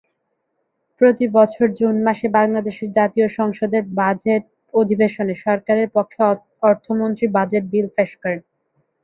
প্রতি 1.01 1.25
বছর 1.37 1.65
জুন 1.79 1.95
মাসে 2.07 2.27
বাংলাদেশের 2.37 2.89
জাতীয় 2.97 3.27
সংসদের 3.37 3.83
বাজেট 3.99 4.43
অধিবেশনে 4.73 5.35
সরকারের 5.45 5.87
পক্ষে 5.95 6.21
অর্থমন্ত্রী 6.63 7.25
বাজেট 7.37 7.63
বিল 7.71 7.87
পেশ 7.95 8.11
করেন। 8.21 8.39